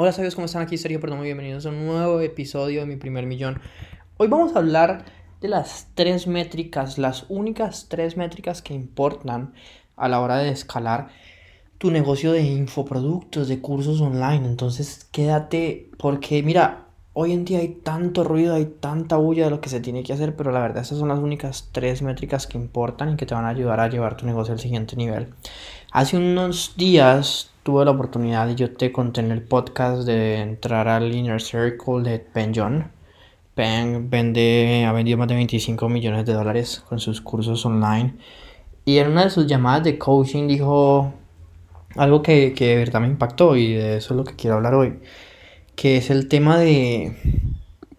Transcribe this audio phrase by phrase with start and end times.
[0.00, 0.62] Hola sabios, ¿cómo están?
[0.62, 3.60] Aquí Sergio Perdón, muy bienvenidos a un nuevo episodio de Mi Primer Millón.
[4.16, 5.04] Hoy vamos a hablar
[5.40, 9.54] de las tres métricas, las únicas tres métricas que importan
[9.96, 11.08] a la hora de escalar
[11.78, 14.46] tu negocio de infoproductos, de cursos online.
[14.46, 19.60] Entonces quédate porque mira, hoy en día hay tanto ruido, hay tanta bulla de lo
[19.60, 22.56] que se tiene que hacer, pero la verdad esas son las únicas tres métricas que
[22.56, 25.34] importan y que te van a ayudar a llevar tu negocio al siguiente nivel.
[25.90, 31.14] Hace unos días tuve la oportunidad yo te conté en el podcast de entrar al
[31.14, 32.90] Inner Circle de Ben John.
[33.54, 38.14] Ben vende, ha vendido más de 25 millones de dólares con sus cursos online.
[38.86, 41.12] Y en una de sus llamadas de coaching dijo
[41.94, 44.72] algo que, que de verdad me impactó y de eso es lo que quiero hablar
[44.72, 45.00] hoy.
[45.76, 47.18] Que es el tema de,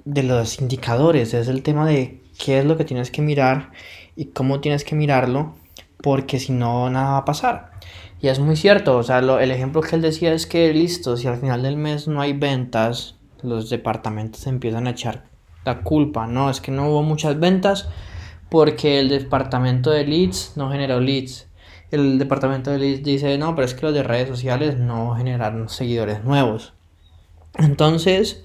[0.03, 3.69] de los indicadores, es el tema de qué es lo que tienes que mirar
[4.15, 5.53] y cómo tienes que mirarlo,
[6.01, 7.69] porque si no, nada va a pasar.
[8.21, 11.27] Y es muy cierto, o sea, el ejemplo que él decía es que listo, si
[11.27, 15.23] al final del mes no hay ventas, los departamentos empiezan a echar
[15.63, 17.87] la culpa, no, es que no hubo muchas ventas
[18.49, 21.47] porque el departamento de leads no generó leads.
[21.91, 25.69] El departamento de leads dice, no, pero es que los de redes sociales no generaron
[25.69, 26.73] seguidores nuevos.
[27.55, 28.43] Entonces,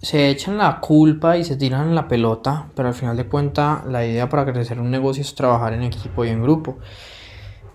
[0.00, 4.06] se echan la culpa y se tiran la pelota, pero al final de cuentas la
[4.06, 6.78] idea para crecer un negocio es trabajar en equipo y en grupo.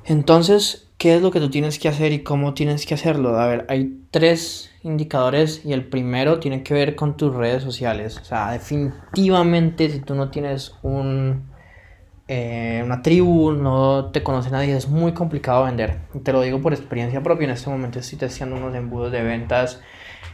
[0.03, 3.37] Entonces, ¿Qué es lo que tú tienes que hacer y cómo tienes que hacerlo?
[3.37, 8.17] A ver, hay tres indicadores y el primero tiene que ver con tus redes sociales.
[8.17, 10.73] O sea, definitivamente si tú no tienes
[12.27, 15.99] eh, una tribu, no te conoce nadie, es muy complicado vender.
[16.23, 17.45] Te lo digo por experiencia propia.
[17.45, 19.79] En este momento estoy haciendo unos embudos de ventas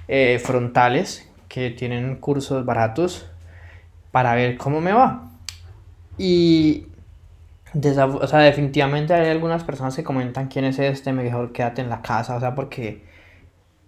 [0.08, 3.26] eh, frontales que tienen cursos baratos
[4.12, 5.30] para ver cómo me va.
[6.18, 6.86] Y
[7.74, 12.02] o sea, definitivamente hay algunas personas que comentan quién es este, mejor quédate en la
[12.02, 13.02] casa, o sea, porque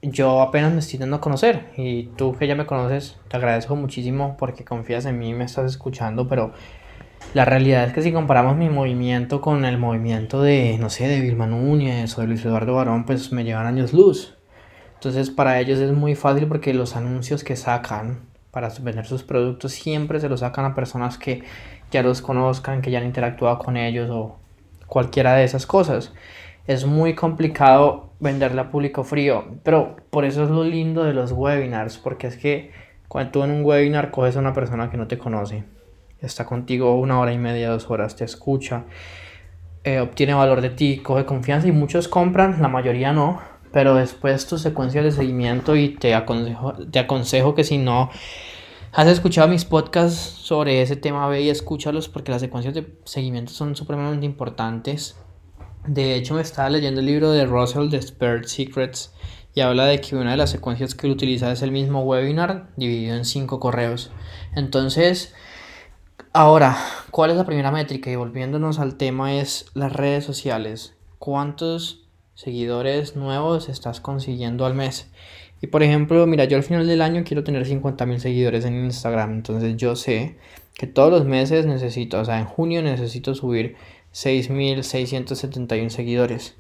[0.02, 3.76] yo apenas me estoy dando a conocer y tú que ya me conoces, te agradezco
[3.76, 6.54] muchísimo porque confías en mí me estás escuchando, pero
[7.34, 11.22] la realidad es que si comparamos mi movimiento con el movimiento de, no sé, de
[11.22, 14.36] Vilma Núñez o de Luis Eduardo Barón, pues me llevan años luz.
[14.96, 18.22] Entonces para ellos es muy fácil porque los anuncios que sacan
[18.52, 21.44] para vender sus productos siempre se los sacan a personas que
[21.92, 24.38] ya los conozcan, que ya han interactuado con ellos o
[24.88, 26.14] cualquiera de esas cosas.
[26.68, 31.32] Es muy complicado venderle a público frío, pero por eso es lo lindo de los
[31.32, 32.72] webinars, porque es que
[33.08, 35.64] cuando tú en un webinar coges a una persona que no te conoce,
[36.22, 38.86] está contigo una hora y media, dos horas, te escucha,
[39.84, 43.40] eh, obtiene valor de ti, coge confianza y muchos compran, la mayoría no,
[43.72, 48.10] pero después tu secuencia de seguimiento y te aconsejo, te aconsejo que si no
[48.98, 51.28] ¿Has escuchado mis podcasts sobre ese tema?
[51.28, 55.18] Ve y escúchalos porque las secuencias de seguimiento son supremamente importantes.
[55.86, 59.14] De hecho, me estaba leyendo el libro de Russell de Spirit Secrets
[59.54, 62.70] y habla de que una de las secuencias que él utiliza es el mismo webinar
[62.78, 64.12] dividido en cinco correos.
[64.56, 65.34] Entonces,
[66.32, 66.78] ahora,
[67.12, 68.10] ¿cuál es la primera métrica?
[68.10, 70.96] Y volviéndonos al tema es las redes sociales.
[71.20, 75.12] ¿Cuántos seguidores nuevos estás consiguiendo al mes?
[75.62, 78.86] Y por ejemplo, mira, yo al final del año quiero tener 50 mil seguidores en
[78.86, 79.34] Instagram.
[79.34, 80.36] Entonces yo sé
[80.74, 83.76] que todos los meses necesito, o sea, en junio necesito subir
[84.14, 86.56] 6.671 seguidores.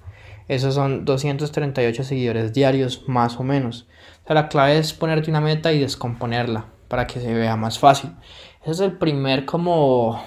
[0.47, 3.87] Esos son 238 seguidores diarios más o menos.
[4.23, 7.79] O sea, la clave es ponerte una meta y descomponerla para que se vea más
[7.79, 8.11] fácil.
[8.61, 10.23] Ese es el primer como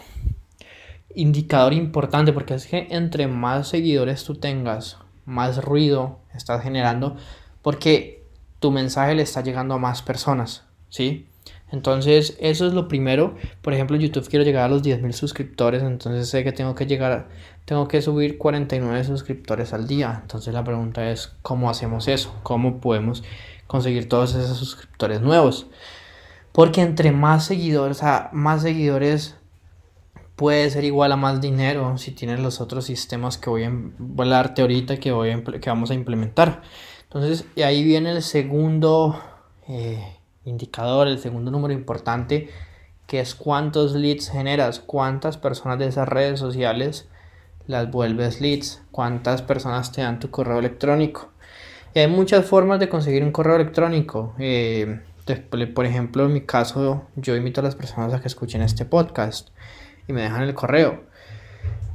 [1.15, 7.17] indicador importante porque es que entre más seguidores tú tengas, más ruido estás generando
[7.62, 8.18] porque
[8.61, 11.27] tu mensaje le está llegando a más personas, ¿sí?
[11.71, 13.35] Entonces, eso es lo primero.
[13.63, 16.87] Por ejemplo, en YouTube quiero llegar a los 10.000 suscriptores, entonces sé que tengo que
[16.87, 17.29] llegar,
[17.65, 20.19] tengo que subir 49 suscriptores al día.
[20.23, 22.35] Entonces, la pregunta es, ¿cómo hacemos eso?
[22.43, 23.23] ¿Cómo podemos
[23.67, 25.67] conseguir todos esos suscriptores nuevos?
[26.53, 29.37] Porque entre más seguidores, o sea, más seguidores
[30.37, 33.73] puede ser igual a más dinero si tienes los otros sistemas que voy a
[34.19, 36.63] hablarte ahorita que, voy que vamos a implementar.
[37.09, 39.19] Entonces, y ahí viene el segundo
[39.67, 42.50] eh, indicador, el segundo número importante,
[43.06, 47.09] que es cuántos leads generas, cuántas personas de esas redes sociales
[47.67, 51.31] las vuelves leads, cuántas personas te dan tu correo electrónico.
[51.94, 54.35] Y hay muchas formas de conseguir un correo electrónico.
[54.38, 55.00] Eh,
[55.75, 59.49] por ejemplo, en mi caso, yo invito a las personas a que escuchen este podcast
[60.06, 61.07] y me dejan el correo.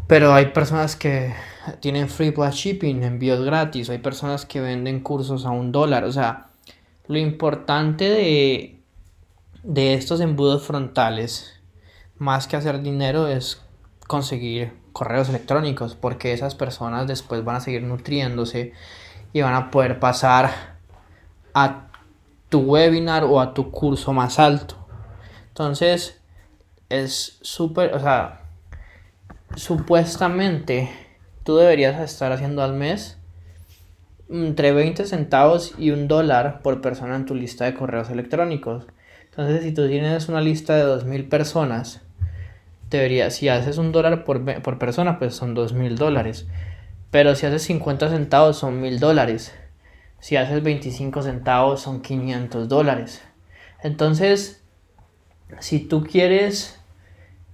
[0.08, 1.34] Pero hay personas que
[1.80, 3.90] tienen free plus shipping, envíos gratis.
[3.90, 6.04] Hay personas que venden cursos a un dólar.
[6.04, 6.50] O sea,
[7.08, 8.80] lo importante de,
[9.64, 11.62] de estos embudos frontales,
[12.18, 13.62] más que hacer dinero, es
[14.08, 15.96] conseguir correos electrónicos.
[15.96, 18.74] Porque esas personas después van a seguir nutriéndose
[19.32, 20.78] y van a poder pasar
[21.54, 21.88] a
[22.50, 24.76] tu webinar o a tu curso más alto.
[25.48, 26.22] Entonces,
[26.90, 28.43] es súper, o sea,
[29.56, 30.90] supuestamente
[31.44, 33.18] tú deberías estar haciendo al mes
[34.30, 38.88] entre 20 centavos y un dólar por persona en tu lista de correos electrónicos.
[39.30, 42.02] Entonces, si tú tienes una lista de 2.000 personas,
[42.90, 46.48] debería, si haces un dólar por, por persona, pues son 2.000 dólares.
[47.12, 49.54] Pero si haces 50 centavos, son 1.000 dólares.
[50.20, 53.24] Si haces 25 centavos, son 500 dólares.
[53.84, 54.64] Entonces,
[55.60, 56.80] si tú quieres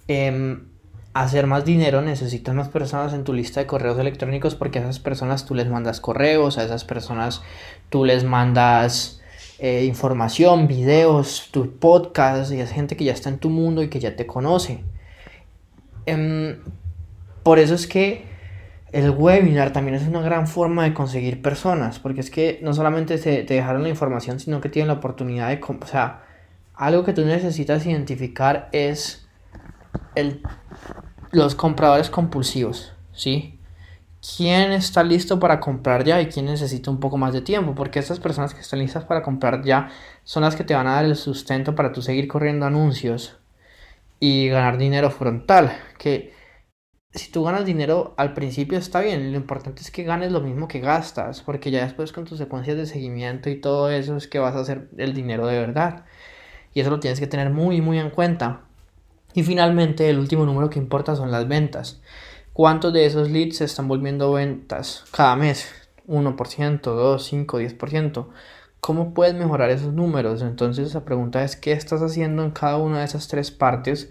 [0.07, 0.68] em,
[1.13, 4.99] hacer más dinero, necesitas más personas en tu lista de correos electrónicos porque a esas
[4.99, 7.41] personas tú les mandas correos, a esas personas
[7.89, 9.21] tú les mandas
[9.57, 13.89] eh, información, videos, tu podcast y es gente que ya está en tu mundo y
[13.89, 14.83] que ya te conoce.
[16.05, 16.59] Em,
[17.43, 18.25] por eso es que
[18.91, 23.17] el webinar también es una gran forma de conseguir personas, porque es que no solamente
[23.17, 26.23] te, te dejaron la información, sino que tienen la oportunidad de, o sea,
[26.75, 29.28] algo que tú necesitas identificar es
[31.31, 33.59] los compradores compulsivos, ¿sí?
[34.37, 37.73] ¿Quién está listo para comprar ya y quién necesita un poco más de tiempo?
[37.73, 39.89] Porque esas personas que están listas para comprar ya
[40.23, 43.37] son las que te van a dar el sustento para tú seguir corriendo anuncios
[44.19, 45.71] y ganar dinero frontal.
[45.97, 46.33] Que
[47.11, 50.67] si tú ganas dinero al principio está bien, lo importante es que ganes lo mismo
[50.67, 54.39] que gastas, porque ya después con tus secuencias de seguimiento y todo eso es que
[54.39, 56.05] vas a hacer el dinero de verdad.
[56.73, 58.68] Y eso lo tienes que tener muy, muy en cuenta.
[59.33, 62.01] Y finalmente, el último número que importa son las ventas.
[62.53, 65.71] ¿Cuántos de esos leads se están volviendo ventas cada mes?
[66.07, 68.27] 1%, 2, 5, 10%.
[68.79, 70.41] ¿Cómo puedes mejorar esos números?
[70.41, 74.09] Entonces la pregunta es, ¿qué estás haciendo en cada una de esas tres partes?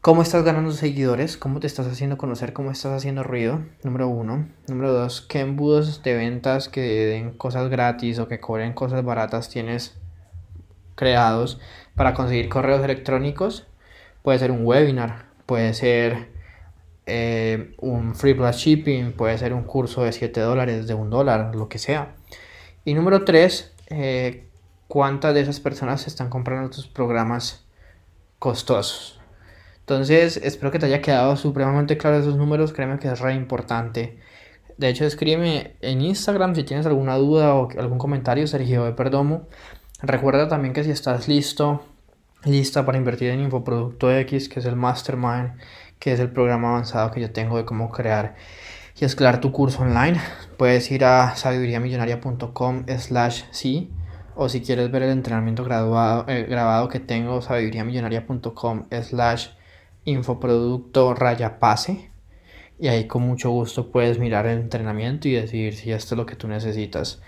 [0.00, 1.36] ¿Cómo estás ganando seguidores?
[1.36, 2.52] ¿Cómo te estás haciendo conocer?
[2.52, 3.60] ¿Cómo estás haciendo ruido?
[3.84, 4.48] Número uno.
[4.66, 9.48] Número dos, ¿qué embudos de ventas que den cosas gratis o que cobren cosas baratas
[9.48, 9.94] tienes
[10.94, 11.58] creados
[11.94, 13.66] para conseguir correos electrónicos.
[14.22, 16.28] Puede ser un webinar, puede ser
[17.06, 21.54] eh, un free plus shipping, puede ser un curso de 7 dólares, de un dólar,
[21.54, 22.14] lo que sea.
[22.84, 24.46] Y número 3, eh,
[24.88, 27.64] cuántas de esas personas están comprando tus programas
[28.38, 29.20] costosos.
[29.80, 32.72] Entonces, espero que te haya quedado supremamente claro esos números.
[32.72, 34.18] Créeme que es re importante.
[34.78, 39.48] De hecho, escríbeme en Instagram si tienes alguna duda o algún comentario, Sergio de Perdomo.
[40.00, 41.84] Recuerda también que si estás listo,
[42.44, 45.52] lista para invertir en Infoproducto X, que es el Mastermind,
[45.98, 48.34] que es el programa avanzado que yo tengo de cómo crear
[49.00, 50.20] y escalar tu curso online,
[50.56, 53.90] puedes ir a sabiduriamillonaria.com slash sí
[54.34, 59.48] o si quieres ver el entrenamiento eh, grabado que tengo, sabiduriamillonaria.com slash
[60.04, 62.10] infoproducto raya pase.
[62.78, 66.26] Y ahí con mucho gusto puedes mirar el entrenamiento y decidir si esto es lo
[66.26, 67.22] que tú necesitas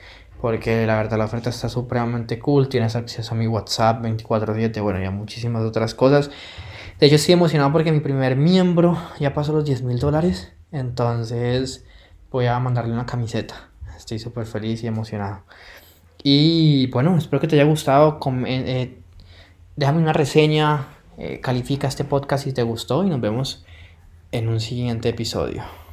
[0.45, 5.03] porque la verdad la oferta está supremamente cool, tienes acceso a mi WhatsApp 24/7, bueno,
[5.03, 6.31] y muchísimas otras cosas.
[7.01, 11.87] De hecho estoy emocionado porque mi primer miembro ya pasó los 10 mil dólares, entonces
[12.31, 13.71] voy a mandarle una camiseta.
[13.97, 15.45] Estoy súper feliz y emocionado.
[16.23, 18.21] Y bueno, espero que te haya gustado.
[18.45, 18.99] Eh, eh,
[19.77, 23.65] déjame una reseña, eh, califica este podcast si te gustó y nos vemos
[24.31, 25.84] en un siguiente episodio.